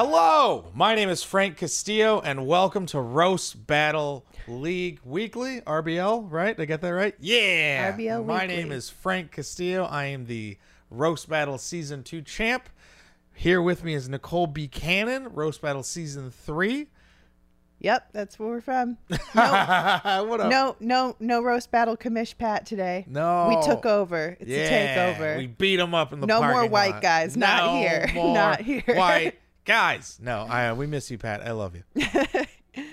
[0.00, 6.56] Hello, my name is Frank Castillo, and welcome to Roast Battle League Weekly, RBL, right?
[6.56, 7.16] Did I get that right?
[7.18, 7.90] Yeah.
[7.90, 8.46] RBL My Weekly.
[8.46, 9.82] name is Frank Castillo.
[9.86, 10.56] I am the
[10.88, 12.68] Roast Battle Season 2 champ.
[13.34, 16.86] Here with me is Nicole Becannon, Roast Battle Season 3.
[17.80, 18.98] Yep, that's where we're from.
[19.32, 20.48] what?
[20.48, 23.04] No, no, no roast battle commish pat today.
[23.08, 23.48] No.
[23.48, 24.36] we took over.
[24.38, 25.38] It's yeah, a takeover.
[25.38, 27.02] We beat them up in the No more white lot.
[27.02, 27.36] guys.
[27.36, 28.10] Not No here.
[28.14, 28.82] more Not here.
[28.86, 30.18] White guys.
[30.20, 31.42] No, I, we miss you, Pat.
[31.46, 31.84] I love you.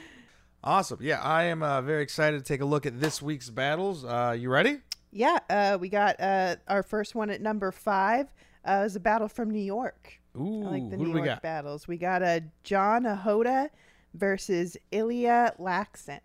[0.64, 1.00] awesome.
[1.02, 4.04] Yeah, I am uh, very excited to take a look at this week's battles.
[4.04, 4.80] Uh, you ready?
[5.12, 8.28] yeah, uh, we got uh, our first one at number five.
[8.68, 10.20] Uh, it was a battle from New York.
[10.38, 11.42] Ooh, I like the who New do we York got?
[11.42, 11.88] battles.
[11.88, 13.70] We got a John Ahoda
[14.14, 16.20] versus Ilya Laxon.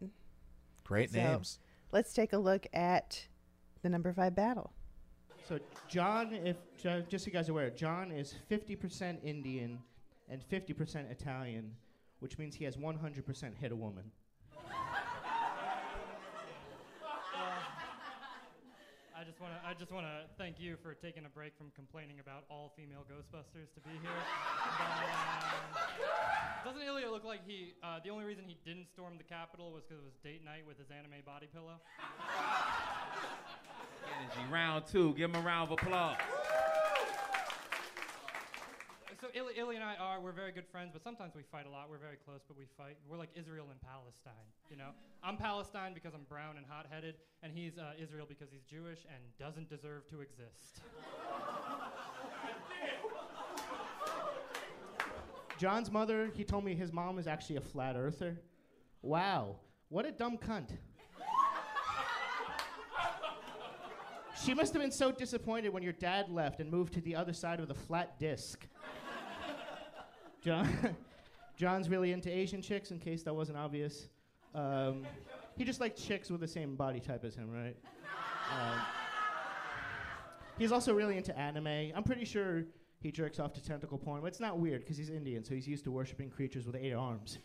[0.85, 1.61] Great So- names.
[1.93, 3.27] Let's take a look at
[3.83, 4.73] the number five battle.
[5.49, 6.57] So John, if
[7.09, 9.81] just so you guys are aware, John is 50% Indian
[10.31, 11.73] and 50% Italian,
[12.21, 14.05] which means he has 100% hit a woman.
[19.21, 21.71] I just want to I just want to thank you for taking a break from
[21.77, 24.17] complaining about all female Ghostbusters to be here.
[24.79, 25.93] But, um,
[26.65, 27.75] doesn't Ilya look like he?
[27.83, 30.65] Uh, the only reason he didn't storm the Capitol was because it was date night
[30.67, 31.77] with his anime body pillow.
[34.09, 34.51] Energy.
[34.51, 35.13] Round two.
[35.15, 36.17] Give him a round of applause.
[39.21, 41.69] So Ilya, Ilya and I are we're very good friends, but sometimes we fight a
[41.69, 41.91] lot.
[41.91, 42.97] We're very close, but we fight.
[43.07, 44.49] We're like Israel and Palestine.
[44.71, 48.63] You know, I'm Palestine because I'm brown and hot-headed, and he's uh, Israel because he's
[48.63, 50.81] Jewish and doesn't deserve to exist.
[55.59, 58.41] John's mother, he told me his mom is actually a flat earther.
[59.03, 59.57] Wow,
[59.91, 60.71] what a dumb cunt.
[64.43, 67.35] she must have been so disappointed when your dad left and moved to the other
[67.35, 68.67] side of the flat disc.
[70.43, 70.97] John,
[71.57, 74.09] John's really into Asian chicks, in case that wasn't obvious.
[74.55, 75.07] Um,
[75.57, 77.77] he just likes chicks with the same body type as him, right?
[78.51, 78.81] Um,
[80.59, 81.93] he's also really into anime.
[81.95, 82.65] I'm pretty sure
[83.01, 85.69] he jerks off to tentacle porn, but it's not weird because he's Indian, so he's
[85.69, 87.39] used to worshiping creatures with eight arms.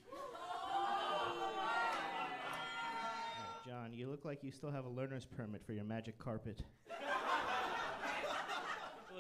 [3.68, 6.62] John, you look like you still have a learner's permit for your magic carpet.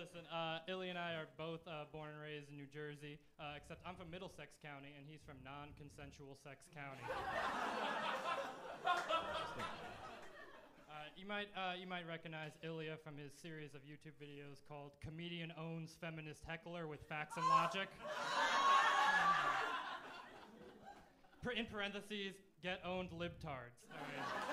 [0.05, 3.57] Listen, uh, Ilya and I are both uh, born and raised in New Jersey, uh,
[3.57, 7.01] except I'm from Middlesex County and he's from non-consensual sex county.
[10.95, 14.91] Uh, you might uh, you might recognize Ilya from his series of YouTube videos called
[15.03, 17.89] "Comedian Owns Feminist Heckler with Facts and Logic."
[21.57, 23.75] In parentheses, get owned libtards.
[23.91, 24.45] All right.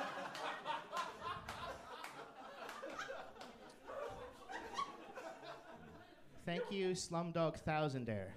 [6.44, 8.30] Thank you, Slumdog Thousandaire.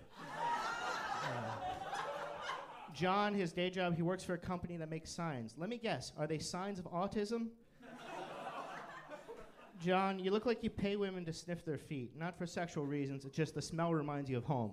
[1.23, 1.27] Uh,
[2.93, 5.55] John, his day job, he works for a company that makes signs.
[5.57, 7.47] Let me guess, are they signs of autism?
[9.81, 13.25] John, you look like you pay women to sniff their feet, not for sexual reasons,
[13.25, 14.71] it's just the smell reminds you of home.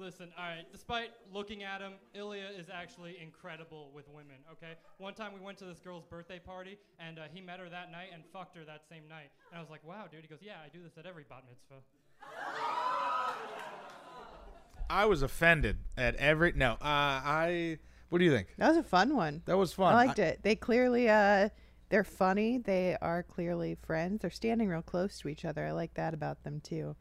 [0.00, 0.64] Listen, all right.
[0.72, 4.36] Despite looking at him, Ilya is actually incredible with women.
[4.50, 4.72] Okay.
[4.96, 7.92] One time we went to this girl's birthday party, and uh, he met her that
[7.92, 9.30] night and fucked her that same night.
[9.50, 11.44] And I was like, "Wow, dude." He goes, "Yeah, I do this at every bat
[11.46, 11.82] mitzvah."
[14.88, 16.52] I was offended at every.
[16.52, 17.78] No, uh, I.
[18.08, 18.54] What do you think?
[18.56, 19.42] That was a fun one.
[19.44, 19.92] That was fun.
[19.92, 20.40] I liked it.
[20.42, 21.50] They clearly, uh,
[21.90, 22.56] they're funny.
[22.56, 24.22] They are clearly friends.
[24.22, 25.66] They're standing real close to each other.
[25.66, 26.96] I like that about them too.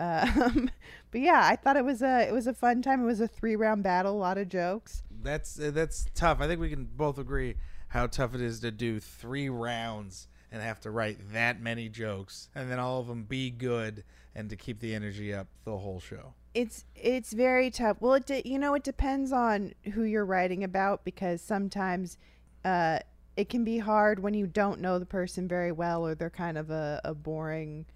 [0.00, 0.70] Um,
[1.10, 3.02] but yeah, I thought it was a it was a fun time.
[3.02, 5.02] It was a three round battle, a lot of jokes.
[5.22, 6.38] That's uh, that's tough.
[6.40, 7.56] I think we can both agree
[7.88, 12.48] how tough it is to do three rounds and have to write that many jokes
[12.54, 16.00] and then all of them be good and to keep the energy up the whole
[16.00, 16.34] show.
[16.54, 17.98] It's it's very tough.
[18.00, 22.16] Well, it de- you know it depends on who you're writing about because sometimes
[22.64, 23.00] uh,
[23.36, 26.58] it can be hard when you don't know the person very well or they're kind
[26.58, 27.86] of a, a boring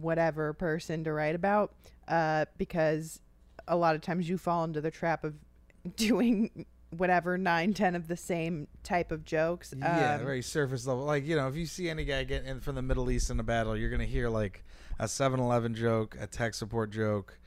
[0.00, 1.74] whatever person to write about
[2.08, 3.20] uh, because
[3.66, 5.34] a lot of times you fall into the trap of
[5.96, 6.66] doing
[6.96, 9.74] whatever nine ten of the same type of jokes.
[9.76, 11.04] yeah, Um, very surface level.
[11.04, 13.38] Like you know, if you see any guy getting in from the Middle East in
[13.40, 14.64] a battle, you're gonna hear like
[14.98, 17.38] a 7-Eleven joke, a tech support joke.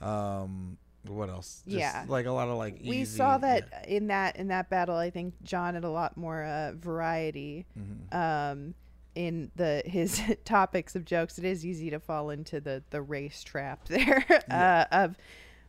[0.00, 1.62] Um, what else?
[1.66, 2.04] Just, Yeah.
[2.08, 2.80] like a lot of like.
[2.84, 3.96] we saw that yeah.
[3.96, 4.96] in that in that battle.
[4.96, 8.14] I think John had a lot more uh, variety Mhm.
[8.14, 8.74] um,
[9.18, 11.38] in the his topics of jokes.
[11.38, 15.16] It is easy to fall into the the race trap there uh, of.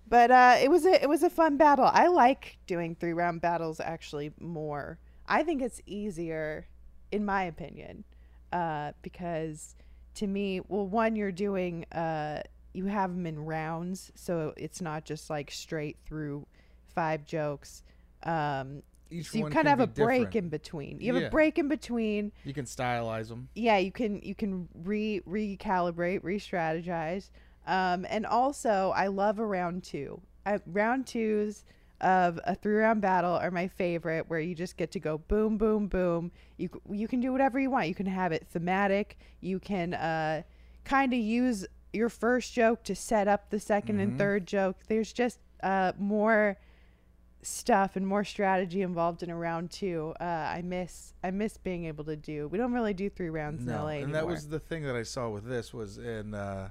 [0.07, 1.90] But uh, it was a it was a fun battle.
[1.92, 5.00] I like doing three round battles actually more.
[5.28, 6.68] I think it's easier,
[7.12, 8.04] in my opinion,
[8.54, 9.75] uh, because
[10.16, 12.44] to me, well, one you're doing uh
[12.74, 16.46] you have them in rounds, so it's not just like straight through
[16.94, 17.81] five jokes.
[18.22, 20.36] Um Each so you kind of have a break different.
[20.36, 21.00] in between.
[21.02, 21.28] You have Yeah.
[21.30, 22.32] a break in between.
[22.44, 23.50] You can stylize them.
[23.56, 27.32] Yeah, you can you can re recalibrate, re-strategize.
[27.66, 30.22] Um, and also, I love a round two.
[30.46, 31.66] I, round twos
[32.02, 35.88] of a three-round battle are my favorite, where you just get to go boom, boom,
[35.88, 36.32] boom.
[36.58, 37.88] You you can do whatever you want.
[37.88, 39.18] You can have it thematic.
[39.42, 40.44] You can uh,
[40.86, 44.78] kind of use your first joke to set up the 2nd and third joke.
[44.88, 46.58] There's just uh, more
[47.41, 50.13] stuff and more strategy involved in a round two.
[50.19, 52.47] Uh, I miss I miss being able to do.
[52.47, 54.13] We don't really do three rounds in No, LA and anymore.
[54.13, 56.69] that was the thing that I saw with this was in uh,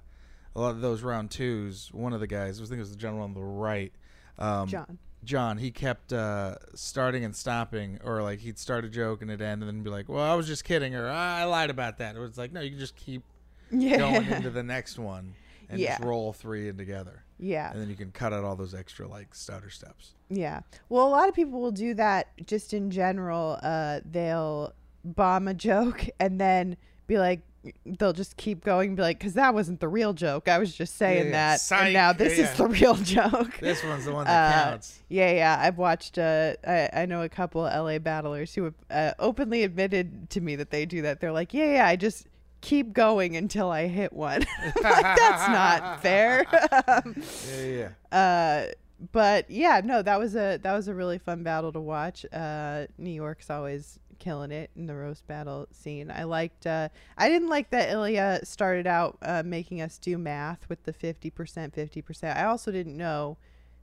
[0.55, 1.91] a lot of those round twos.
[1.93, 3.93] One of the guys, I think it was the general on the right,
[4.39, 4.99] um, John.
[5.25, 9.43] John, he kept uh, starting and stopping, or like he'd start a joke and it'd
[9.43, 12.15] end, and then be like, "Well, I was just kidding," or "I lied about that."
[12.15, 13.23] It was like, no, you can just keep
[13.73, 13.97] Yeah.
[13.99, 15.35] going into the next one
[15.69, 17.71] and just roll three in together, yeah.
[17.73, 20.13] and then you can cut out all those extra like stutter steps.
[20.29, 20.61] Yeah.
[20.89, 23.59] Well, a lot of people will do that just in general.
[23.63, 24.73] Uh, they'll
[25.05, 26.77] bomb a joke and then
[27.07, 27.41] be like,
[27.85, 30.49] they'll just keep going be like, because that wasn't the real joke.
[30.49, 31.33] I was just saying yeah.
[31.33, 31.61] that.
[31.61, 31.85] Psych.
[31.85, 32.51] And now this Yeah.
[32.51, 33.59] is the real joke.
[33.59, 35.01] This one's the one that Uh, counts.
[35.09, 35.59] Yeah, yeah.
[35.61, 36.19] I've watched.
[36.19, 40.41] Uh, I, I know a couple of LA battlers who have uh, openly admitted to
[40.41, 41.21] me that they do that.
[41.21, 41.87] They're like, yeah, yeah.
[41.87, 42.27] I just
[42.61, 44.41] keep going until I hit one.
[44.65, 46.45] like that's not fair.
[46.87, 47.23] Um,
[47.57, 47.89] Yeah, yeah,
[48.19, 48.73] uh,
[49.13, 52.27] but yeah, no, that was a that was a really fun battle to watch.
[52.33, 56.11] Uh, New York's always killing it in the roast battle scene.
[56.11, 56.67] I liked.
[56.67, 60.93] Uh, I didn't like that Ilya started out uh, making us do math with the
[60.93, 62.37] fifty percent, fifty percent.
[62.39, 63.39] I also didn't know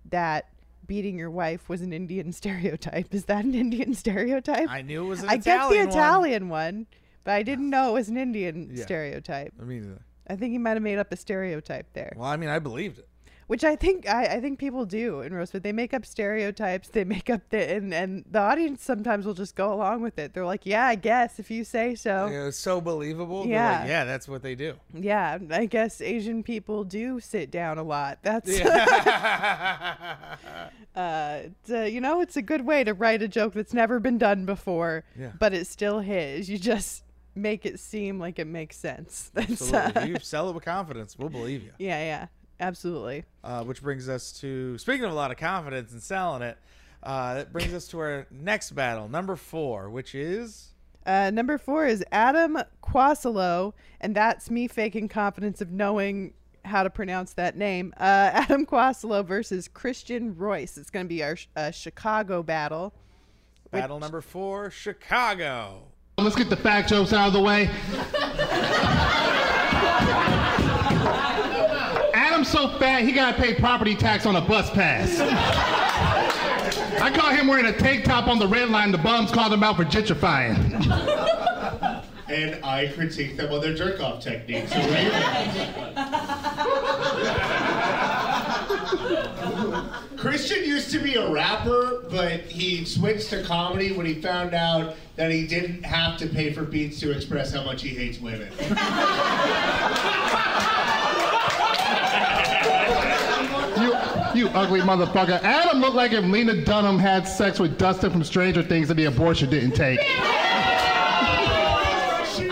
[0.09, 0.49] that
[0.85, 3.13] beating your wife was an Indian stereotype.
[3.13, 4.69] Is that an Indian stereotype?
[4.69, 5.97] I knew it was an I get the Italian one.
[5.97, 6.87] Italian one,
[7.25, 8.83] but I didn't know it was an Indian Yeah.
[8.83, 9.53] stereotype.
[9.61, 12.49] I mean, I think he might have made up a stereotype there well, I mean,
[12.49, 13.07] I believed it.
[13.47, 16.87] which I think I, I think people do in roast, but they make up stereotypes.
[16.89, 20.33] They make up the and and the audience sometimes will just go along with it.
[20.33, 22.25] They're like, yeah, I guess if you say so.
[22.25, 23.43] It was so believable.
[23.43, 23.79] They're Yeah.
[23.81, 24.73] like, yeah, that's what they do.
[24.95, 28.17] Yeah, I guess Asian people do sit down a lot.
[28.23, 28.49] That's
[30.95, 33.99] uh, it's, uh, you know, it's a good way to write a joke that's never
[33.99, 35.33] been done before, Yeah.
[35.39, 36.49] but it's still his.
[36.49, 37.03] You just
[37.35, 39.29] make it seem like it makes sense.
[39.35, 39.79] That's Absolutely.
[39.95, 41.71] uh, If you sell it with confidence, we'll believe you.
[41.77, 42.27] yeah, yeah,
[42.59, 43.25] absolutely.
[43.43, 46.57] Uh, which brings us to speaking of a lot of confidence and selling it.
[47.03, 50.69] Uh, that brings us to our next battle, number four, which is
[51.05, 56.33] Uh, number four is Adam Quasilo, and that's me faking confidence of knowing
[56.63, 57.93] how to pronounce that name.
[57.97, 58.01] Uh,
[58.33, 60.79] Adam Quasilo versus Christian Royce.
[60.79, 62.91] It's going to be our uh, Chicago battle.
[63.69, 65.83] battle number four, Chicago.
[66.17, 67.69] Let's get the fact jokes out of the way.
[72.13, 75.19] Adam's so fat he gotta pay property tax on a bus pass.
[77.01, 78.93] I caught him wearing a tank top on the red line.
[78.93, 80.55] The bums called him out for gentrifying.
[82.29, 84.71] and I critique them on their jerk off techniques.
[84.71, 85.75] So what do you think?
[90.17, 94.95] Christian used to be a rapper, but he switched to comedy when he found out
[95.15, 98.51] that he didn't have to pay for beats to express how much he hates women.
[103.77, 103.93] You,
[104.33, 105.41] you ugly motherfucker.
[105.43, 109.05] Adam looked like if Lena Dunham had sex with Dustin from Stranger Things and the
[109.05, 109.99] abortion didn't take.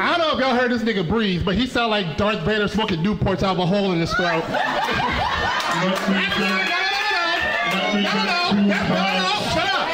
[0.04, 2.68] I don't know if y'all heard this nigga breathe, but he sound like Darth Vader
[2.68, 4.44] smoking Newports out of a hole in his throat.
[5.74, 5.90] No,
[7.98, 8.14] no,
[8.54, 9.88] no, no, shut up.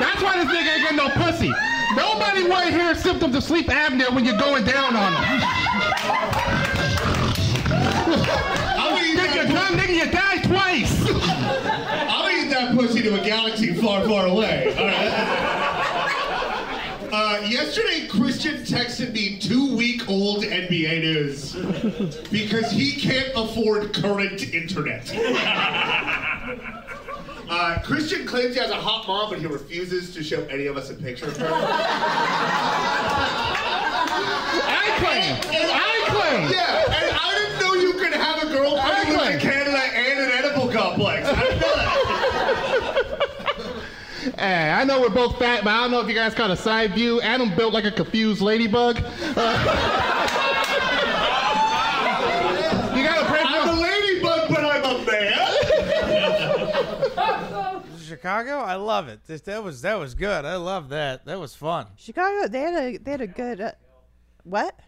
[0.00, 1.52] That's why this nigga ain't getting no pussy.
[1.96, 5.12] Nobody want to hear symptoms of sleep apnea when you're going down on
[9.08, 10.92] eat Nigga, that, dumb nigga, you died twice.
[12.10, 14.74] I'll eat that pussy to a galaxy far, far away.
[14.78, 15.37] All right.
[17.38, 21.52] Uh, yesterday, Christian texted me two week old NBA news
[22.30, 25.12] because he can't afford current internet.
[27.50, 30.76] Uh, Christian claims he has a hot mom, but he refuses to show any of
[30.76, 31.48] us a picture of her.
[31.50, 31.64] I
[34.98, 35.34] claim.
[35.56, 36.52] And I claim.
[36.52, 40.70] Yeah, and I didn't know you could have a girlfriend in Canada and an edible
[40.70, 41.26] complex.
[41.26, 41.98] I didn't know that.
[44.36, 46.56] Hey, I know we're both fat, but I don't know if you guys caught a
[46.56, 47.20] side view.
[47.20, 48.98] Adam built like a confused ladybug.
[48.98, 49.00] Uh,
[52.94, 55.04] you gotta pray I'm a ladybug, but I'm a
[57.78, 57.82] man.
[58.04, 59.20] Chicago, I love it.
[59.26, 60.44] This, that was that was good.
[60.44, 61.24] I love that.
[61.26, 61.86] That was fun.
[61.96, 63.72] Chicago, they had a they had a good uh,
[64.44, 64.78] what?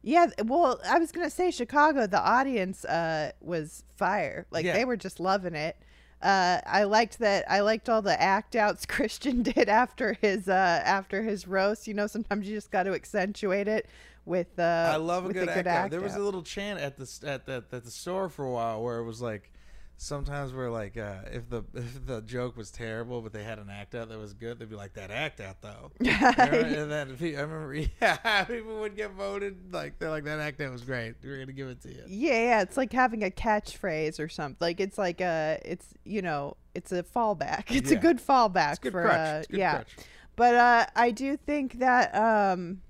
[0.00, 2.06] Yeah, well, I was gonna say Chicago.
[2.06, 4.46] The audience uh, was fire.
[4.50, 4.74] Like Yeah.
[4.74, 5.76] they were just loving it.
[6.20, 7.44] Uh, I liked that.
[7.48, 11.86] I liked all the act outs Christian did after his uh, after his roast.
[11.86, 13.86] You know, sometimes you just got to accentuate it
[14.24, 14.58] with.
[14.58, 15.66] Uh, I love a with good act, out.
[15.66, 18.50] act There was a little chant at the at the at the store for a
[18.50, 19.52] while where it was like
[20.00, 23.68] sometimes where like uh, if the if the joke was terrible but they had an
[23.68, 27.16] act out that was good they'd be like that act out though know, and then
[27.20, 31.14] I remember yeah people would get voted like they're like that act out was great
[31.22, 34.56] we're gonna give it to you Yeah, yeah, it's like having a catchphrase or something.
[34.60, 37.64] Like it's like a, it's you know, it's a fallback.
[37.70, 39.74] It's a good fallback it's good for, crutch uh, it's good yeah.
[39.76, 39.96] crutch.
[40.36, 42.80] But uh, I do think that um,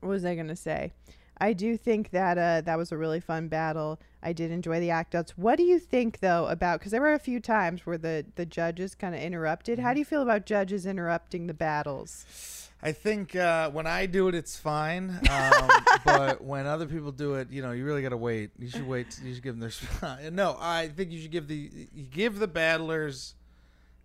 [0.00, 0.92] what was I gonna say?
[1.40, 4.00] I do think that uh, that was a really fun battle.
[4.22, 5.36] I did enjoy the act outs.
[5.36, 6.80] What do you think though about?
[6.80, 9.78] Because there were a few times where the the judges kind of interrupted.
[9.78, 9.86] Mm-hmm.
[9.86, 12.68] How do you feel about judges interrupting the battles?
[12.80, 15.18] I think uh, when I do it, it's fine.
[15.28, 15.70] Um,
[16.04, 18.50] but when other people do it, you know, you really got to wait.
[18.58, 19.18] You should wait.
[19.24, 20.20] You should give them their spot.
[20.32, 23.34] No, I think you should give the you give the battlers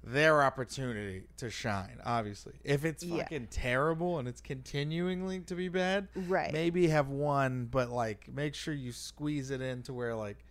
[0.04, 2.00] their opportunity to shine.
[2.06, 3.24] Obviously, if it's Yeah.
[3.24, 6.52] fucking terrible and it's continuingly to be bad, Right.
[6.52, 10.44] Maybe have one, but like make sure you squeeze it in to where like,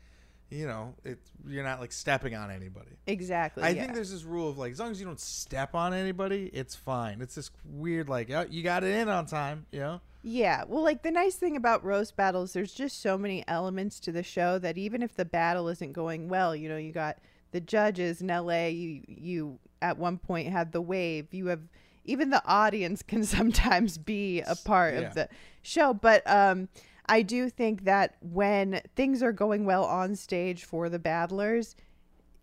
[0.48, 2.90] you know, it you're not like stepping on anybody.
[3.06, 3.62] Exactly.
[3.62, 3.82] I yeah.
[3.82, 6.74] think there's this rule of like as long as you don't step on anybody, it's
[6.74, 7.20] fine.
[7.20, 10.00] It's this weird like oh, you got it in on time, you know.
[10.24, 14.12] Yeah, well, like the nice thing about roast battles, there's just so many elements to
[14.12, 17.18] the show that even if the battle isn't going well, you know, you got
[17.52, 18.66] the judges in LA.
[18.66, 21.32] You you at one point had the wave.
[21.32, 21.60] You have
[22.04, 25.00] even the audience can sometimes be a part Yeah.
[25.00, 25.28] of the
[25.62, 26.68] show, but um,
[27.06, 31.76] I do think that when things are going well on stage for the battlers.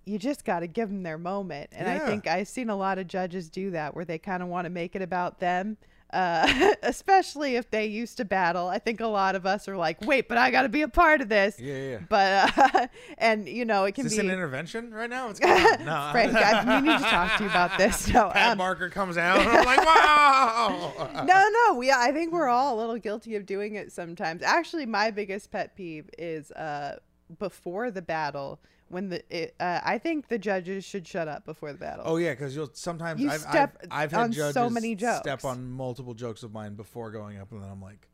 [0.06, 2.98] You just got to give them their moment, and I think I've seen a lot
[2.98, 5.78] of judges do that, where they kind of want to make it about them
[6.12, 8.68] uh, especially if they used to battle.
[8.68, 10.88] I think a lot of us are like, wait, but I got to be a
[10.88, 11.60] part of this.
[11.60, 12.00] Yeah, yeah.
[12.08, 12.88] But uh,
[13.18, 14.28] and you know, it can Is this be.
[14.28, 15.28] an intervention right now?
[15.28, 15.86] What's going on?
[15.86, 16.10] No.
[16.12, 18.08] Frank, I, we need to talk to you about this.
[18.10, 19.40] No, Pat um, Barker comes out.
[19.40, 21.26] And I'm like, wow.
[21.26, 21.76] no, no.
[21.76, 24.42] We, I think we're all a little guilty of doing it sometimes.
[24.42, 26.98] Actually, my biggest pet peeve is uh,
[27.38, 29.24] before the battle when the.
[29.36, 32.04] It, uh, I think the judges should shut up before the battle.
[32.08, 34.96] Oh yeah, because you'll sometimes You I've, step I've, I've had on judges so many
[34.96, 35.20] jokes.
[35.20, 38.08] step on multiple jokes of mine before going up, and then I'm like,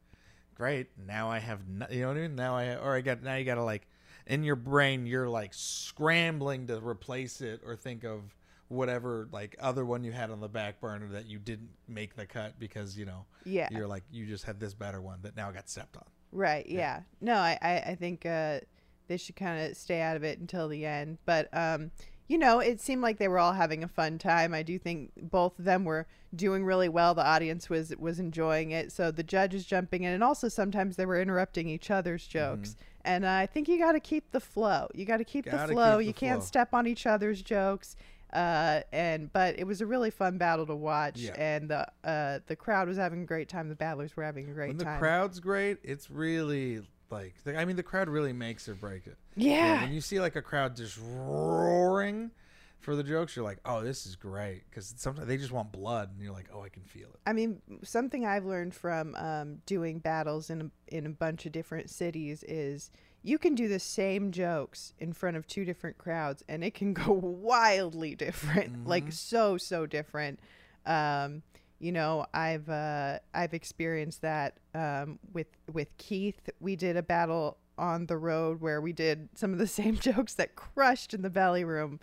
[0.56, 2.36] great, now I have, no, you know what I mean?
[2.36, 3.88] Now I or I got now you got to like
[4.28, 8.36] in your brain you're like scrambling to replace it or think of
[8.68, 12.26] whatever like other one you had on the back burner that you didn't make the
[12.26, 13.68] cut because you know Yeah.
[13.72, 16.04] you're like you just had this better one that now got stepped on.
[16.32, 16.66] Right.
[16.68, 17.02] Yeah.
[17.22, 18.60] No, I, I, I think uh,
[19.08, 21.18] they should kind of stay out of it until the end.
[21.26, 21.92] But, um,
[22.28, 24.54] you know, it seemed like they were all having a fun time.
[24.54, 27.14] I do think both of them were doing really well.
[27.14, 28.92] The audience was was enjoying it.
[28.92, 32.76] So the judges jumping in, and also sometimes they were interrupting each other's jokes.
[33.04, 34.88] And I think you got to keep the flow.
[34.96, 36.00] You got to keep the flow.
[36.00, 36.46] you can't flow.
[36.48, 37.96] step on each other's jokes.
[38.34, 41.36] Uh, and but it was a really fun battle to watch, Yeah.
[41.38, 43.70] and the uh, the crowd was having a great time.
[43.70, 45.00] The battlers were having a great When the time.
[45.00, 49.18] crowd's great, it's really like the, I mean the crowd really makes or break it.
[49.36, 49.84] yeah.
[49.84, 52.32] When you see like a crowd just roaring
[52.80, 56.12] for the jokes, you're like, oh, this is great because sometimes they just want blood,
[56.14, 57.20] and you're like, oh, I can feel it.
[57.26, 61.52] I mean, something I've learned from um, doing battles in a, in a bunch of
[61.52, 62.92] different cities is
[63.24, 66.94] you can do the same jokes in front of two different crowds, and it can
[66.94, 70.40] go wildly different, like so so different.
[70.86, 71.42] Um,
[71.86, 76.50] you know, I've uh, I've experienced that um, with with Keith.
[76.60, 80.34] We did a battle on the road where we did some of the same jokes
[80.34, 82.00] that crushed in the belly room,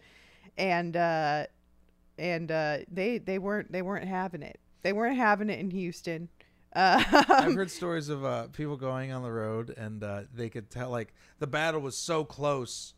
[0.57, 1.47] and uh,
[2.17, 4.61] and uh, they they weren't they weren't having it.
[4.83, 6.29] They weren't having it in Houston.
[6.77, 10.71] Uh, I've heard stories of uh, people going on the road, and uh, they could
[10.71, 12.95] tell like the battle was so close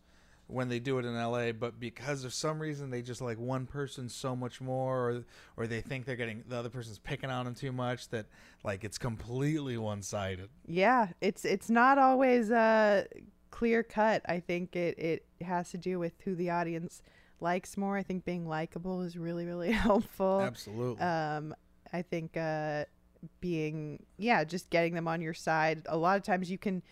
[0.46, 3.66] when they do it in LA, but because of some reason they just like one
[3.66, 5.24] person so much more, or
[5.56, 8.26] or they think they're getting the other person's picking on them too much that
[8.62, 10.48] like it's completely one sided.
[10.66, 13.04] yeah, it's it's not always uh,
[13.50, 14.22] clear cut.
[14.28, 17.02] I think it it has to do with who the audience
[17.40, 17.96] likes more.
[17.96, 20.40] I think being likable is really really helpful.
[20.42, 21.02] Absolutely.
[21.02, 21.54] Um,
[21.92, 22.84] I think uh,
[23.40, 25.82] being yeah, just getting them on your side.
[25.86, 26.82] A lot of times you can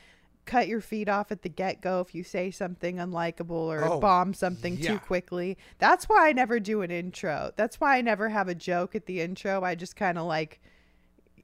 [0.44, 4.00] cut your feet off at the get go if you say something unlikable or Oh,
[4.00, 4.92] bomb something yeah.
[4.92, 5.56] too quickly.
[5.78, 7.52] That's why I never do an intro.
[7.56, 9.62] That's why I never have a joke at the intro.
[9.62, 10.60] I just kind of like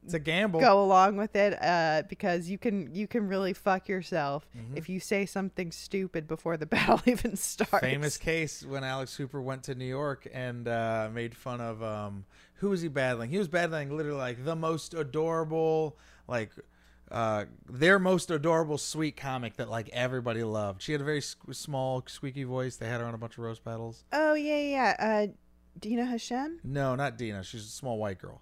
[0.05, 0.59] it's a gamble.
[0.61, 4.77] go along with it uh, because you can you can really fuck yourself Mm-hmm.
[4.77, 7.81] if you say something stupid before the battle even starts.
[7.87, 12.25] famous case when Alex Hooper went to New York and uh, made fun of um,
[12.55, 13.29] who was he battling?
[13.31, 16.51] He was battling literally like the most adorable, like
[17.11, 20.83] uh, their most adorable, sweet comic that like everybody loved.
[20.83, 22.77] She had a very squ- small, squeaky voice.
[22.77, 24.05] They had her on a bunch of rose petals.
[24.13, 24.97] Oh yeah, yeah.
[24.99, 25.27] Uh,
[25.79, 27.43] Dina Hashem, No, not Dina.
[27.45, 28.41] She's a small white girl.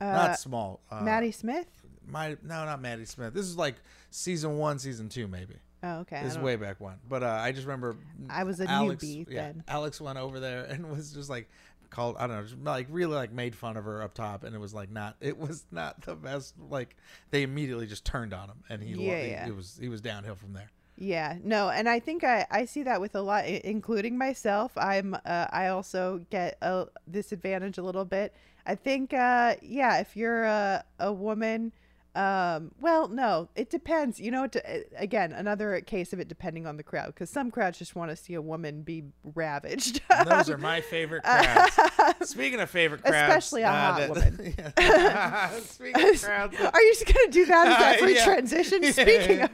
[0.00, 0.80] uh, not small.
[0.90, 1.66] Uh, Maddie Smith.
[2.06, 3.34] My no, not Maddie Smith.
[3.34, 3.74] This is like
[4.10, 5.56] season one, season two, maybe.
[5.82, 6.22] Oh okay.
[6.22, 6.94] This is way back when.
[7.08, 7.96] But uh, I just remember
[8.30, 9.64] I was a Alex, newbie yeah, then.
[9.68, 11.48] Alex went over there and was just like
[11.90, 14.54] called I don't know, just like really like made fun of her up top, and
[14.54, 16.54] it was like not it was not the best.
[16.70, 16.96] Like
[17.30, 19.48] they immediately just turned on him, and he Yeah, he- yeah.
[19.48, 20.70] it was he was downhill from there.
[20.98, 24.72] Yeah, no, and I think I, I see that with a lot, including myself.
[24.78, 28.34] I'm uh, I also get a disadvantage a little bit.
[28.64, 31.72] I think, uh, yeah, if you're a, a woman,
[32.16, 34.18] um, well, no, it depends.
[34.18, 37.78] You know, it, again, another case of it depending on the crowd, because some crowds
[37.78, 39.04] just want to see a woman be
[39.34, 40.00] ravaged.
[40.24, 41.76] Those are my favorite crowds.
[42.30, 44.54] Speaking of favorite crowds, Especially a uh, hot that- woman.
[44.78, 45.50] yeah.
[45.60, 48.24] Speaking of crowds, Are you just gonna do that as that free Yeah.
[48.24, 48.82] transition?
[48.82, 48.90] Yeah.
[48.92, 49.50] Speaking of,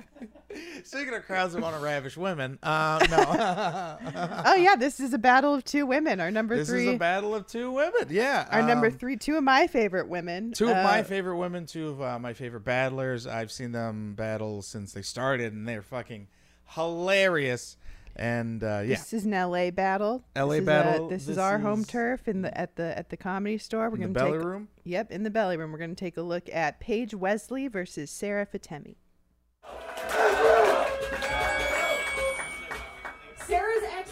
[0.85, 3.97] Speaking of crowds that want to ravish women, uh, no.
[4.47, 6.21] oh yeah, this is a battle of two women.
[6.21, 8.09] Our number this three, is a battle of two women.
[8.11, 10.53] Yeah, our number um, three, two of my favorite women.
[10.53, 13.27] Two of my uh, favorite women, two of uh, my favorite battlers.
[13.27, 16.29] I've seen them battle since they started, and they're fucking
[16.67, 17.77] hilarious.
[18.15, 20.23] And uh, yeah, This is an LA battle.
[20.37, 21.09] LA This is, uh, battle.
[21.09, 23.89] this, is This our home turf in the at the at the comedy store.
[23.89, 24.69] We're in gonna belly take room.
[24.85, 25.73] Yep, in the belly room.
[25.73, 28.97] We're gonna take a look at Paige Wesley versus Sarah Fatemi.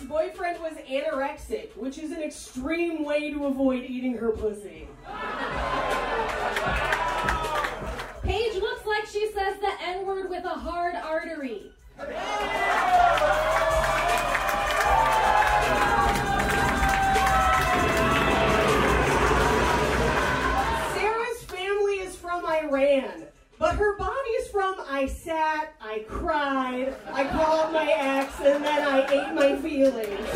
[0.01, 4.89] Sarah's ex-boyfriend was anorexic, which is an extreme way to avoid eating her pussy.
[8.23, 11.73] Paige looks like she says the N word with a hard artery.
[25.01, 30.29] I sat, I cried, I called my ex, and then I ate my feelings.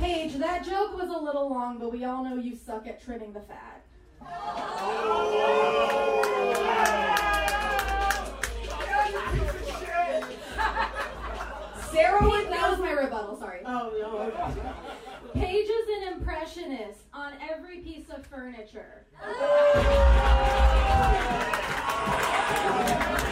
[0.00, 3.32] Paige, that joke was a little long, but we all know you suck at trimming
[3.32, 3.84] the fat.
[11.92, 13.60] Sarah would that was my rebuttal, sorry.
[13.64, 14.32] Oh no.
[15.38, 19.04] Paige is an impressionist on every piece of furniture.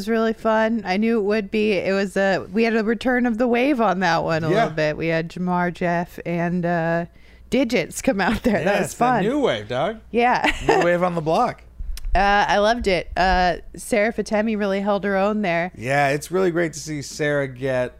[0.00, 0.80] was really fun.
[0.86, 1.72] I knew it would be.
[1.72, 4.54] It was a we had a return of the wave on that one a Yeah.
[4.54, 4.96] little bit.
[4.96, 7.04] We had Jamar, Jeff, and uh,
[7.50, 8.58] Digits come out there.
[8.58, 9.22] Yeah, that was it's fun.
[9.24, 10.00] new wave, dog.
[10.10, 10.50] yeah.
[10.66, 11.62] New wave on the block.
[12.12, 13.08] Uh, I loved it.
[13.16, 15.70] Uh, Sarah Fatemi really held her own there.
[15.76, 17.96] Yeah, it's really great to see Sarah get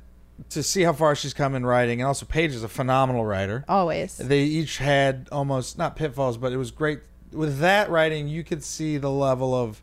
[0.48, 3.64] to see how far she's come in writing, and also Paige is a phenomenal writer.
[3.68, 4.16] Always.
[4.16, 6.98] They each had almost not pitfalls, but it was great
[7.30, 8.26] with that writing.
[8.26, 9.80] You could see the level of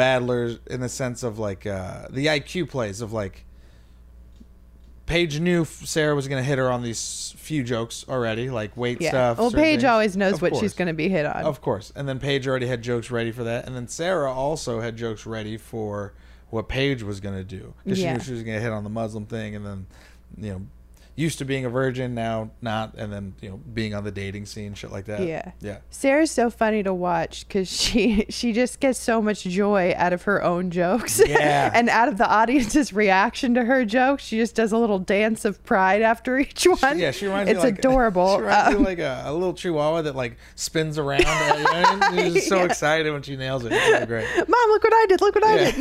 [0.00, 3.44] battlers in the sense of like uh, the IQ plays of like
[5.06, 9.00] Paige knew Sarah was going to hit her on these few jokes already, like weight
[9.00, 9.10] Yeah.
[9.10, 9.38] stuff.
[9.38, 9.84] well, Paige things.
[9.84, 11.42] always knows Of what she's going to be hit on.
[11.44, 11.92] Of course.
[11.96, 13.66] And then Paige already had jokes ready for that.
[13.66, 16.14] And then Sarah also had jokes ready for
[16.50, 17.74] what Paige was going to do.
[17.84, 18.12] Because Yeah.
[18.12, 19.86] she knew she was going to hit on the Muslim thing and then,
[20.38, 20.62] you know,
[21.20, 22.94] used to being a virgin, now not.
[22.96, 25.22] And then, you know, being on the dating scene, shit like that.
[25.26, 25.52] Yeah.
[25.60, 25.78] Yeah.
[25.90, 30.22] Sarah's so funny to watch because she she just gets so much joy out of
[30.22, 31.70] her own jokes, Yeah.
[31.74, 34.24] and out of the audience's reaction to her jokes.
[34.24, 36.98] She just does a little dance of pride after each one.
[36.98, 38.36] Yeah, she reminds it's me like adorable.
[38.36, 41.24] She reminds Um, me like a, a little chihuahua that like spins around.
[41.26, 41.70] uh, you know,
[42.06, 42.64] and She's just so Yeah.
[42.64, 43.72] excited when she nails it.
[43.72, 44.26] It's really great.
[44.36, 45.20] Mom, look what I did!
[45.20, 45.70] Look what I Yeah.
[45.70, 45.78] did!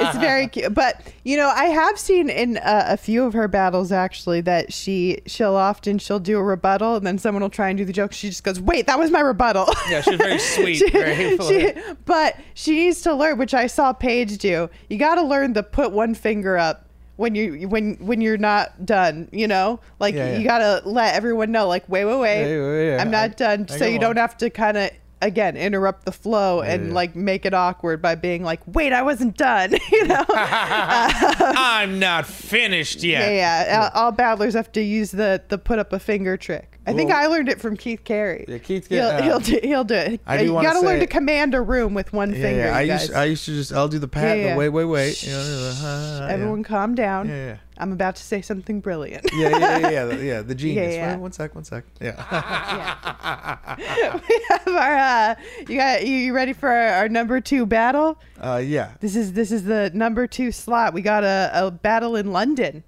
[0.00, 0.72] No, it's very cute.
[0.74, 4.72] But you know, I have seen in uh, a few of her battles actually that
[4.72, 7.92] she she'll often she'll do a rebuttal and then someone will try and do the
[7.92, 8.12] joke.
[8.12, 10.76] She just goes, "Wait, that was my rebuttal." Yeah, she's very sweet.
[10.76, 11.72] She- very she-
[12.04, 14.68] but she needs to learn, which I saw Paige do.
[14.88, 18.86] You got to learn to put one finger up when you when when you're not
[18.86, 19.28] done.
[19.32, 20.38] You know, like Yeah, yeah.
[20.38, 21.66] you gotta let everyone know.
[21.68, 22.98] Like, wait, wait, wait, Yeah.
[23.00, 23.66] I'm not I- done.
[23.68, 24.00] I so go you on.
[24.00, 24.90] don't have to kind of
[25.22, 26.94] again interrupt the flow and yeah.
[26.94, 29.72] like make it awkward by being like, wait, I wasn't done.
[29.92, 30.24] you know.
[30.28, 33.32] I'm not finished yet.
[33.32, 33.90] Yeah, yeah.
[33.94, 36.78] All, all battlers have to use the the put up a finger trick.
[36.86, 38.44] I think Well- I learned it from Keith Carey.
[38.48, 40.20] Yeah, Keith He'll, uh, he'll do he'll do it.
[40.26, 42.64] I do you wanna gotta learn to command a room with one Yeah, finger.
[42.64, 42.76] yeah.
[42.76, 43.12] I you used.
[43.12, 44.38] I used to just I'll do the pat.
[44.38, 44.56] Yeah, the yeah.
[44.56, 45.22] wait, wait, wait.
[45.22, 46.32] You know, the, uh, yeah.
[46.32, 47.28] Everyone, calm down.
[47.28, 47.56] Yeah, yeah.
[47.80, 49.28] I'm about to say something brilliant.
[49.32, 50.42] Yeah, yeah, yeah, yeah, the, yeah.
[50.42, 50.94] The genius.
[50.94, 51.14] yeah.
[51.14, 51.84] Wait, one sec, one sec.
[52.00, 52.12] Yeah.
[54.28, 54.96] we have our.
[54.96, 55.34] Uh,
[55.68, 58.18] you got you, you ready for our, our number two battle?
[58.40, 58.92] uh, yeah.
[59.00, 60.92] This is this is the number two slot.
[60.92, 62.84] We got a, a battle in London.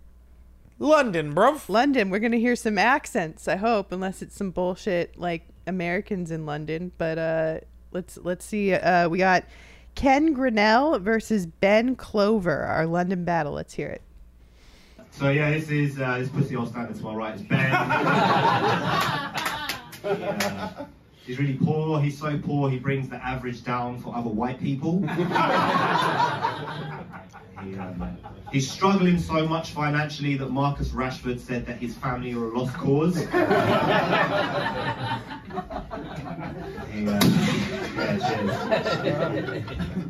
[0.78, 1.59] London, bro.
[1.68, 2.11] London.
[2.11, 3.48] We're gonna hear some accents.
[3.48, 6.92] I hope, unless it's some bullshit like Americans in London.
[6.98, 7.61] But uh,
[7.92, 8.74] let's let's see.
[8.74, 9.44] Uh, we got
[9.94, 12.62] Ken Grinnell versus Ben Clover.
[12.62, 13.52] Our London battle.
[13.52, 14.02] Let's hear it.
[15.12, 17.70] So yeah, this is uh, this pussy on standing to my right is Ben.
[20.05, 20.87] Yeah.
[21.25, 22.01] He's really poor.
[22.01, 25.05] He's so poor he brings the average down for other white people.
[27.62, 28.18] He, um,
[28.51, 32.75] he's struggling so much financially that Marcus Rashford said that his family are a lost
[32.75, 33.14] cause.
[36.93, 37.21] He, uh,
[39.05, 39.62] yeah.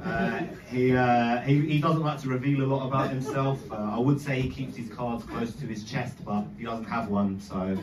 [0.05, 3.61] Uh, he, uh, he he doesn't like to reveal a lot about himself.
[3.71, 6.85] Uh, I would say he keeps his cards close to his chest, but he doesn't
[6.85, 7.57] have one, so.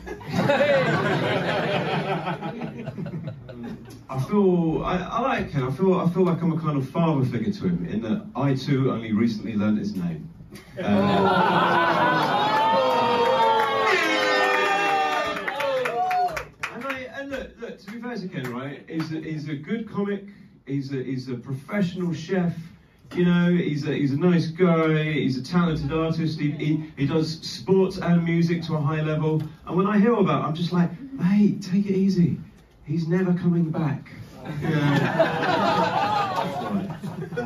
[4.10, 5.68] I feel I, I like him.
[5.68, 8.26] I feel I feel like I'm a kind of father figure to him in that
[8.34, 10.28] I too only recently learned his name.
[10.76, 10.86] And,
[18.10, 20.24] look, to be fair to Ken, right, he's a, he's a good comic,
[20.66, 22.54] he's a, he's a professional chef,
[23.14, 27.06] you know, he's a, he's a nice guy, he's a talented artist, he, he, he
[27.06, 29.42] does sports and music to a high level.
[29.66, 32.38] And when I hear about it, I'm just like, hey, take it easy.
[32.84, 34.10] He's never coming back.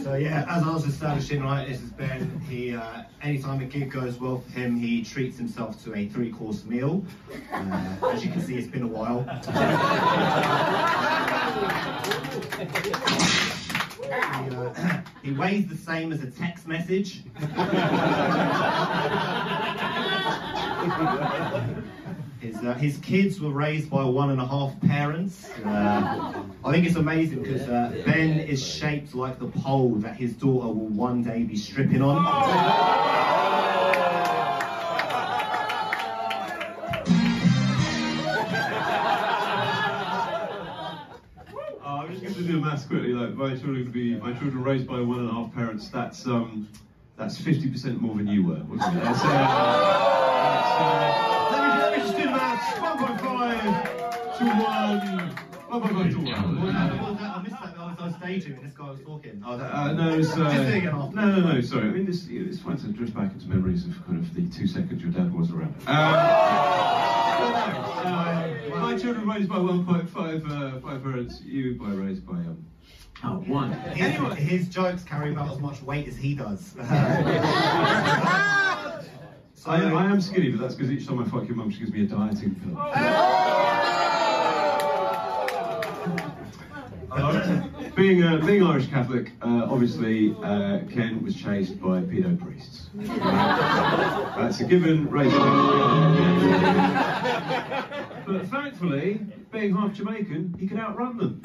[0.00, 2.40] So yeah, as I was establishing, right, this is Ben.
[2.48, 6.64] He, uh, anytime a gig goes well for him, he treats himself to a three-course
[6.64, 7.04] meal.
[7.52, 9.24] Uh, as you can see, it's been a while.
[14.12, 17.22] uh, he weighs the same as a text message.
[22.40, 25.50] His, uh, his kids were raised by one and a half parents.
[25.62, 30.32] Uh, I think it's amazing because uh, Ben is shaped like the pole that his
[30.32, 32.16] daughter will one day be stripping on.
[41.84, 43.12] Oh, I'm just going to do maths quickly.
[43.12, 45.90] Like my children would be my children raised by one and a half parents.
[45.90, 46.68] That's um,
[47.18, 48.62] that's 50% more than you were.
[52.20, 52.32] Wasn't it?
[52.32, 55.34] That's, uh, that's, uh, let, me, let me just do the maths.
[55.70, 56.30] 1.5 to one.
[56.40, 57.18] 1.5 to one.
[57.18, 57.74] I missed that.
[57.78, 58.64] I was, I was daydreaming.
[58.64, 59.42] This guy was talking.
[59.46, 61.14] Oh, that, Uh, no, it's, uh, Just doing it off.
[61.14, 61.60] no, no, no.
[61.60, 61.88] Sorry.
[61.88, 64.66] I mean, this, it's fine to drift back into memories of kind of the two
[64.66, 65.74] seconds your dad was around.
[65.86, 65.86] Um,
[68.72, 71.40] uh, my children raised by 1.5 uh, five parents.
[71.42, 72.64] You by raised by um,
[73.24, 73.72] oh, one.
[73.72, 76.74] His, his jokes carry about as much weight as he does.
[79.66, 81.92] I, I am skinny, but that's because each time I fuck your mum, she gives
[81.92, 82.78] me a dieting pill.
[87.12, 92.88] Uh, being uh, being Irish Catholic, uh, obviously uh, Ken was chased by pedo priests.
[92.94, 95.10] That's a given.
[95.10, 95.36] Raised
[98.26, 99.20] but thankfully,
[99.50, 101.40] being half Jamaican, he could outrun them.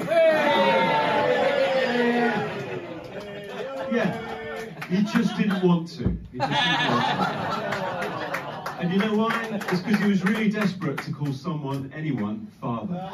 [3.91, 4.44] Yeah,
[4.89, 6.17] he just didn't want to.
[6.31, 7.85] He just didn't want to.
[8.77, 9.47] And you know why?
[9.53, 13.09] It's because he was really desperate to call someone, anyone, father.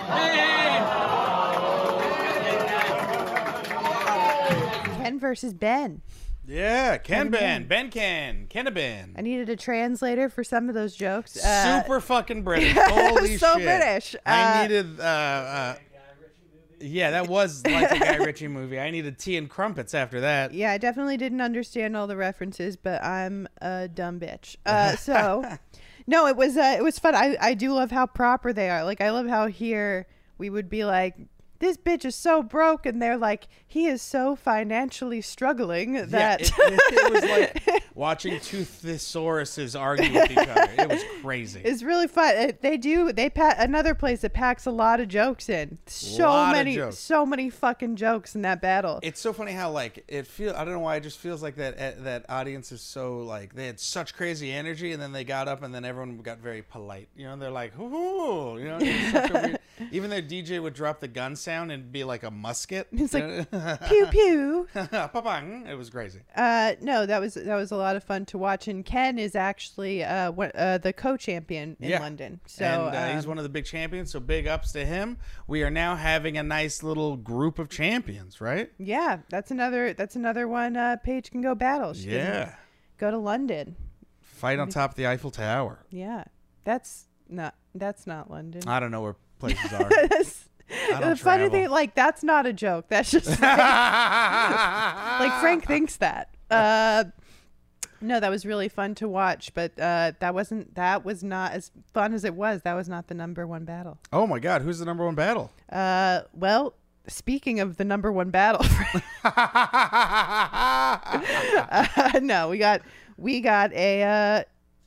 [4.97, 6.01] Ken versus Ben.
[6.47, 9.13] Yeah, Ken Ken Ben, Ben Can, Kennaben.
[9.15, 11.37] I needed a translator for some of those jokes.
[11.43, 12.73] Uh, Super fucking British.
[12.77, 13.63] Holy so shit.
[13.63, 14.15] British.
[14.25, 14.99] I Uh, needed.
[14.99, 15.75] Uh, uh,
[16.81, 18.79] yeah, that was like a Guy Ritchie movie.
[18.79, 20.53] I needed tea and crumpets after that.
[20.53, 24.55] Yeah, I definitely didn't understand all the references, but I'm a dumb bitch.
[24.65, 25.43] Uh, so,
[26.07, 27.13] no, it was uh, it was fun.
[27.15, 28.83] I I do love how proper they are.
[28.83, 31.15] Like I love how here we would be like
[31.61, 36.41] this bitch is so broke, and they're like, he is so financially struggling Yeah, that
[36.41, 37.23] it, it- it was
[37.69, 38.65] like watching two
[39.05, 40.69] thesauruses argue with each other.
[40.77, 41.61] It was crazy.
[41.71, 42.53] It's really fun.
[42.61, 43.11] They do.
[43.13, 45.77] They pa- another place that packs a lot of jokes in.
[45.85, 48.99] So many, so many fucking jokes in that battle.
[49.03, 50.53] It's so funny how like it feel.
[50.55, 51.77] I don't know why it just feels like that.
[51.77, 55.47] uh, That audience is so like they had such crazy energy, and then they got
[55.47, 57.07] up, and then everyone got very polite.
[57.15, 58.77] You know, they're like, "Hoo-hoo," you know.
[58.81, 59.59] it's such a weird-
[59.91, 62.87] even their DJ would drop the gun sound and be like a musket.
[62.93, 63.51] It's like,
[63.87, 64.67] pew pew.
[64.73, 66.19] It was crazy.
[66.35, 68.67] Uh, no, that was that was a lot of fun to watch.
[68.67, 72.39] And Ken is actually uh, one, uh the co-champion in London.
[72.45, 74.11] So and, uh, he's um, one of the big champions.
[74.11, 75.17] So big ups to him.
[75.47, 78.71] We are now having a nice little group of champions, right?
[78.77, 80.77] yeah, that's another that's another one.
[80.77, 81.93] Uh, Paige can go battle.
[81.93, 82.55] She Yeah.
[82.97, 83.75] go to London.
[84.21, 85.85] Fight on top of the Eiffel Tower.
[85.89, 86.23] Yeah,
[86.63, 88.67] that's not that's not London.
[88.67, 89.89] I don't know where places are.
[90.71, 92.85] That's- I don't the funny thing, like that's not a joke.
[92.89, 96.29] That's just like, like Frank thinks that.
[96.49, 97.05] Uh,
[98.03, 100.75] no, that was really fun to watch, but uh, that wasn't.
[100.75, 102.61] That was not as fun as it was.
[102.63, 103.99] That was not the number one battle.
[104.11, 105.51] Oh my God, who's the number one battle?
[105.71, 106.73] Uh, well,
[107.07, 108.65] speaking of the number one battle,
[109.23, 110.97] uh,
[112.21, 112.81] no, we got
[113.17, 114.43] we got a uh,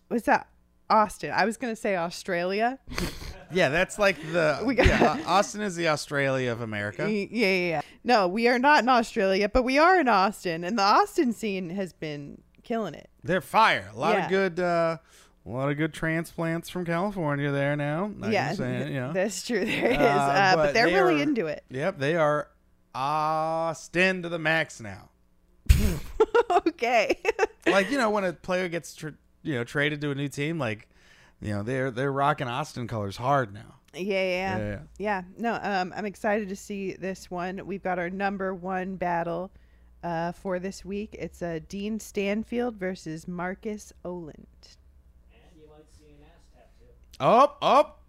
[0.09, 0.49] what's that?
[0.90, 1.33] Austin.
[1.35, 2.79] I was gonna say Australia.
[3.54, 4.60] Yeah, that's like the.
[4.64, 7.10] We got- yeah, Austin is the Australia of America.
[7.10, 7.80] Yeah, yeah, yeah.
[8.02, 11.70] No, we are not in Australia, but we are in Austin, and the Austin scene
[11.70, 13.08] has been killing it.
[13.22, 13.90] They're fire.
[13.94, 14.24] A lot Yeah.
[14.24, 14.60] of good.
[14.60, 14.98] Uh,
[15.46, 18.04] a lot of good transplants from California there now.
[18.22, 19.12] I'm yeah, saying, you know.
[19.12, 19.62] that's true.
[19.64, 21.62] There is, uh, but, they're they really are- into it.
[21.68, 22.48] Yep, they are
[22.94, 25.10] Austin to the max now.
[26.50, 27.18] okay.
[27.66, 29.08] like you know, when a player gets tr-
[29.42, 30.88] you know traded to a new team, like
[31.44, 33.74] you know they're they're rocking Austin colors hard now.
[33.92, 34.59] Yeah, yeah, yeah.
[34.59, 35.22] Yeah, Yeah.
[35.38, 37.64] No, um, I'm excited to see this one.
[37.64, 39.52] We've got our number one battle
[40.02, 41.14] uh, for this week.
[41.18, 44.46] It's uh, Dean Stanfield versus Marcus Oland.
[47.20, 48.00] Up, oh, up.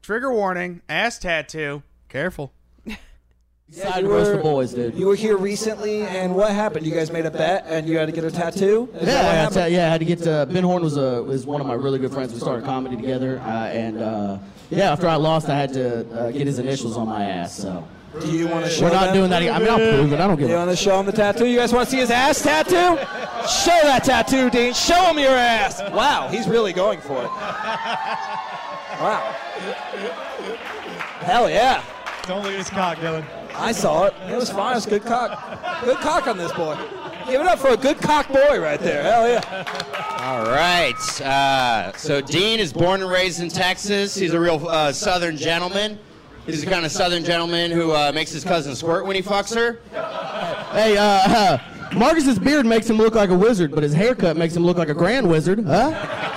[0.00, 0.80] Trigger warning.
[0.88, 1.82] Ass tattoo.
[2.08, 2.52] Careful.
[3.70, 4.94] Side roast for boys, dude.
[4.94, 6.84] You were here recently, and what happened?
[6.86, 8.90] You guys made a bet, and you had to get a tattoo.
[8.94, 11.46] Is Yeah, I, ta- yeah, I had to get uh, Ben Horn was a was
[11.46, 12.32] one of my really good friends.
[12.34, 16.30] We started comedy together, uh, and uh, yeah, after I lost, I had to uh,
[16.30, 17.56] get his initials on my ass.
[17.56, 17.88] So
[18.20, 19.14] Do you want to show we're not them?
[19.14, 19.42] doing that.
[19.42, 20.20] I mean, I'll prove it.
[20.20, 21.46] I don't give You a want to show him the tattoo?
[21.46, 22.70] You guys want to see his ass tattoo?
[23.48, 24.74] Show that tattoo, Dean.
[24.74, 25.80] Show him your ass.
[25.90, 27.30] Wow, he's really going for it.
[29.00, 29.34] Wow.
[31.22, 31.82] Hell yeah.
[32.26, 33.24] Don't look at his cock, Dylan.
[33.56, 34.14] I saw it.
[34.28, 34.72] It was fine.
[34.72, 35.84] It was good cock.
[35.84, 36.76] Good cock on this boy.
[37.26, 39.02] Give it up for a good cock boy right there.
[39.02, 40.18] Hell yeah.
[40.20, 41.20] All right.
[41.20, 44.14] Uh, so Dean is born and raised in Texas.
[44.14, 45.98] He's a real uh, Southern gentleman.
[46.46, 49.54] He's the kind of Southern gentleman who uh, makes his cousin squirt when he fucks
[49.54, 49.80] her.
[50.72, 51.58] Hey, uh,
[51.94, 54.88] Marcus's beard makes him look like a wizard, but his haircut makes him look like
[54.88, 55.64] a grand wizard.
[55.64, 56.32] Huh?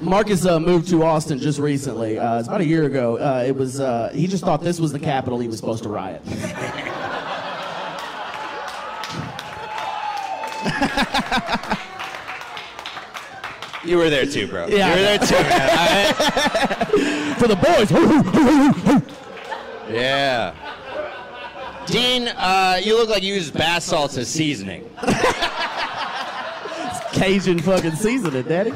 [0.00, 2.18] Marcus uh, moved to Austin just recently.
[2.18, 3.18] Uh, it's about a year ago.
[3.18, 5.38] Uh, it was uh, he just thought this was the capital.
[5.38, 6.22] He was supposed to riot.
[13.82, 14.66] You were there too, bro.
[14.68, 15.34] Yeah, you were there too.
[15.34, 16.14] man.
[17.36, 17.90] For the boys.
[19.90, 20.54] yeah.
[21.86, 24.88] Dean, uh, you look like you use bath salts as seasoning.
[27.12, 28.72] Cajun fucking seasoning, daddy.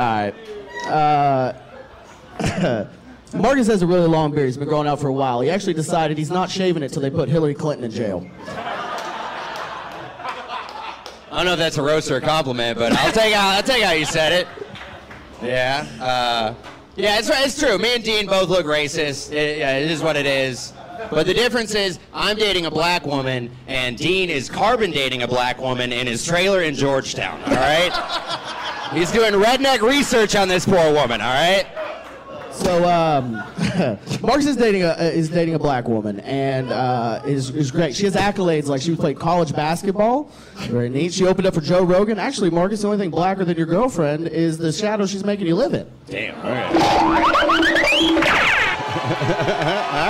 [0.00, 0.34] All right.
[0.88, 1.52] Uh,
[3.34, 4.46] Marcus has a really long beard.
[4.46, 5.42] He's been growing out for a while.
[5.42, 8.26] He actually decided he's not shaving it till they put Hillary Clinton in jail.
[11.30, 13.82] I don't know if that's a roast or a compliment, but I'll take how I'll
[13.82, 14.48] how you said it.
[15.42, 15.86] Yeah.
[16.00, 16.54] Uh,
[16.96, 17.76] yeah, it's it's true.
[17.76, 19.32] Me and Dean both look racist.
[19.32, 20.72] It, yeah, it is what it is.
[21.10, 25.28] But the difference is, I'm dating a black woman, and Dean is carbon dating a
[25.28, 27.42] black woman in his trailer in Georgetown.
[27.42, 28.56] All right.
[28.92, 31.20] He's doing redneck research on this poor woman.
[31.20, 31.66] All right.
[32.50, 33.32] So um,
[34.20, 37.94] Marcus is dating a uh, is dating a black woman, and uh, is is great.
[37.96, 41.14] She has accolades like she played college basketball, very neat.
[41.14, 42.18] She opened up for Joe Rogan.
[42.18, 45.54] Actually, Marcus, the only thing blacker than your girlfriend is the shadow she's making you
[45.54, 45.90] live in.
[46.06, 46.34] Damn.
[46.36, 46.74] All right.
[46.74, 46.82] all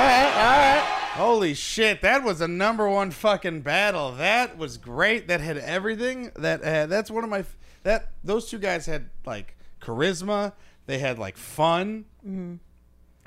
[0.01, 1.01] right, all right.
[1.13, 4.13] Holy shit, that was a number one fucking battle.
[4.13, 5.29] That was great.
[5.29, 6.33] That had everything.
[6.37, 7.45] That uh, that's one of my
[7.83, 10.53] that those two guys had like charisma.
[10.87, 12.05] They had like fun.
[12.27, 12.59] Mhm.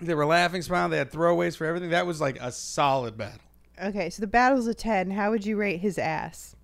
[0.01, 0.91] They were laughing, smiling.
[0.91, 1.91] They had throwaways for everything.
[1.91, 3.39] That was like a solid battle.
[3.81, 5.11] Okay, so the battle's a ten.
[5.11, 6.55] How would you rate his ass?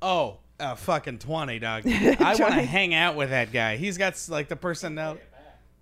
[0.00, 1.82] Oh, a fucking 20, dog.
[1.86, 3.76] I want to hang out with that guy.
[3.76, 5.20] He's got like the personality.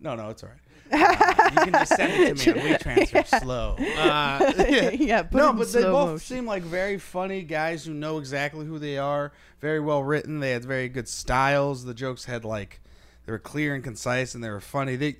[0.00, 0.58] No, no, it's all right.
[0.92, 3.76] Uh, you can just send it to me on WeTransfer slow.
[3.78, 6.18] Uh, Yeah, it no, but they both motion.
[6.18, 9.32] seem like very funny guys who know exactly who they are.
[9.60, 10.40] Very well written.
[10.40, 11.84] They had very good styles.
[11.84, 12.80] The jokes had like
[13.26, 14.96] they were clear and concise, and they were funny.
[14.96, 15.16] They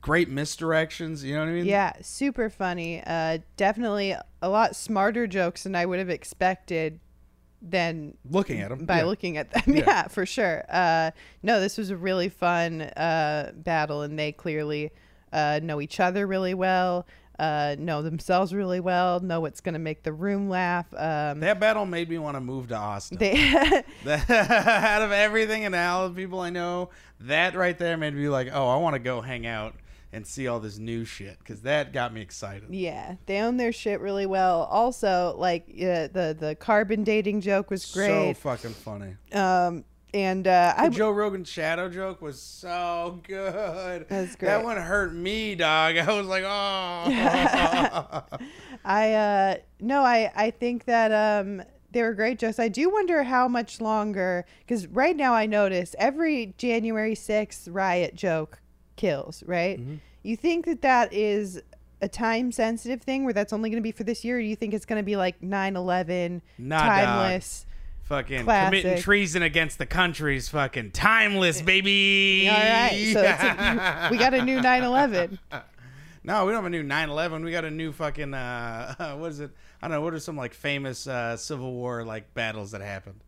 [0.00, 1.22] great misdirections.
[1.22, 1.64] You know what I mean?
[1.64, 3.02] Yeah, super funny.
[3.06, 6.98] Uh, definitely a lot smarter jokes than I would have expected
[7.62, 9.04] than Looking at them by yeah.
[9.04, 9.62] looking at them.
[9.76, 9.84] Yeah.
[9.86, 10.64] Yeah, for sure.
[10.68, 14.90] Uh, no, this was a really fun uh, battle, and they clearly
[15.32, 17.06] uh, know each other really well,
[17.38, 20.92] uh, know themselves really well, know what's going to make the room laugh.
[20.94, 23.18] Um, That battle made me want to move to Austin.
[23.18, 23.34] They-
[24.06, 28.48] out of everything and all the people I know, that right there made me like,
[28.52, 29.74] oh, I want to go hang out
[30.12, 32.64] and see all this new shit because that got me excited.
[32.70, 34.64] Yeah, they own their shit really well.
[34.64, 38.36] Also, like uh, the the carbon dating joke was great.
[38.36, 39.16] So fucking funny.
[39.32, 44.06] um, and uh, The I Joe Rogan shadow joke was so good.
[44.10, 44.64] That's That great.
[44.64, 45.96] one hurt me, dog.
[45.98, 48.22] I was like, oh.
[48.84, 52.58] I uh no, I I think that um they were great jokes.
[52.58, 58.14] I do wonder how much longer because right now I notice every January sixth riot
[58.14, 58.60] joke
[58.96, 59.42] kills.
[59.46, 59.80] Right?
[59.80, 59.96] Mm-hmm.
[60.22, 61.60] You think that that is
[62.00, 64.38] a time sensitive thing where that's only going to be for this year?
[64.38, 66.86] Or do you think it's going to be like 9-11, Nah, dog.
[66.88, 67.66] timeless?
[68.04, 68.82] fucking Classic.
[68.82, 72.48] committing treason against the country's fucking timeless, baby.
[72.48, 75.38] All right, so a, we got a new 9/11.
[76.24, 77.42] No, we don't have a new 9/11.
[77.44, 79.50] We got a new fucking uh, what is it?
[79.80, 80.00] I don't know.
[80.02, 83.20] What are some like famous uh, Civil War like battles that happened,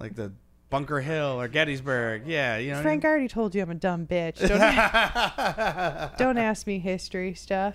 [0.00, 0.32] like the
[0.70, 2.22] Bunker Hill or Gettysburg?
[2.26, 2.82] Yeah, you know.
[2.82, 4.38] Frank I already told you I'm a dumb bitch.
[6.16, 7.74] Don't, don't ask me history stuff.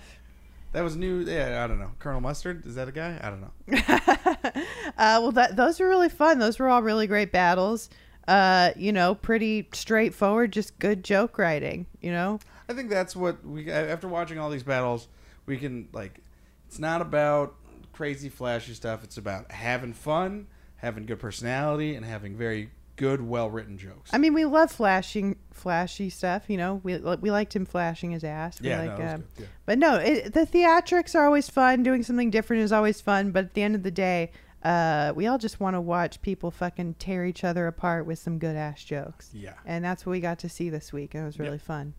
[0.72, 1.20] That was new.
[1.20, 1.90] Yeah, I don't know.
[1.98, 3.20] Colonel Mustard is that a guy?
[3.22, 4.62] I don't know.
[4.98, 6.38] Uh, well, that those were really fun.
[6.38, 7.88] Those were all really great battles.
[8.28, 11.86] Uh, you know, pretty straightforward, just good joke writing.
[12.00, 15.08] You know, I think that's what we after watching all these battles,
[15.46, 16.20] we can like.
[16.68, 17.54] It's not about
[17.92, 19.02] crazy flashy stuff.
[19.02, 22.70] It's about having fun, having good personality, and having very
[23.02, 24.10] good, well written jokes.
[24.14, 26.44] I mean, we love flashing, flashy stuff.
[26.46, 28.60] You know, we we liked him flashing his ass.
[28.60, 29.46] We Yeah, like, no, um, yeah.
[29.66, 31.82] But no, it, the theatrics are always fun.
[31.82, 33.32] Doing something different is always fun.
[33.32, 34.30] But at the end of the day,
[34.62, 38.38] uh, we all just want to watch people fucking tear each other apart with some
[38.38, 39.30] good ass jokes.
[39.32, 39.54] Yeah.
[39.66, 41.16] And that's what we got to see this week.
[41.16, 41.94] It was really fun.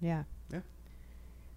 [0.00, 0.22] Yeah.
[0.52, 0.60] Yeah.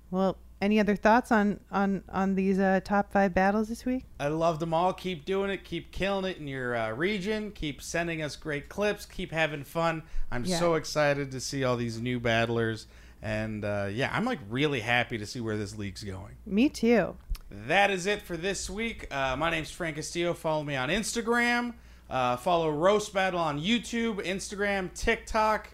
[0.10, 4.06] Well, any other thoughts on on on these uh, top five battles this week?
[4.20, 4.94] I love them all.
[4.94, 5.64] Keep doing it.
[5.64, 7.52] Keep killing it in your uh, region.
[7.52, 9.06] Keep sending us great clips.
[9.06, 10.04] Keep having fun.
[10.32, 10.60] I'm Yeah.
[10.60, 12.88] so excited to see all these new battlers.
[13.22, 16.36] And uh, yeah, I'm like really happy to see where this league's going.
[16.46, 17.16] Me too.
[17.50, 19.08] That is it for this week.
[19.14, 20.34] Uh, my name's Frank Castillo.
[20.34, 21.74] Follow me on Instagram.
[22.10, 25.70] Uh, follow Roast Battle on YouTube, Instagram, TikTok.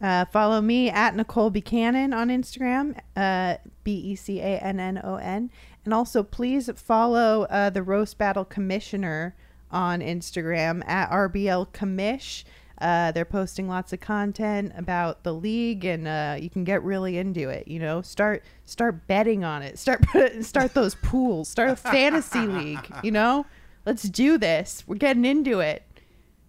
[0.00, 5.00] Uh, follow me at Nicole Becannon on Instagram, uh, B E C A N N
[5.04, 5.50] O N.
[5.84, 9.36] And also, please follow uh, the Roast Battle Commissioner
[9.70, 12.44] on Instagram at RBL Commish.
[12.80, 17.16] Uh, they're posting lots of content about the league, and uh, you can get really
[17.18, 17.68] into it.
[17.68, 19.78] You know, start start betting on it.
[19.78, 21.48] Start put, start those pools.
[21.48, 22.92] Start a fantasy league.
[23.02, 23.46] You know,
[23.86, 24.82] let's do this.
[24.86, 25.84] We're getting into it.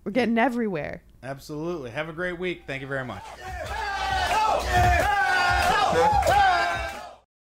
[0.03, 1.03] We're getting everywhere.
[1.21, 1.91] Absolutely.
[1.91, 2.63] Have a great week.
[2.67, 3.23] Thank you very much.
[5.95, 6.51] Hey!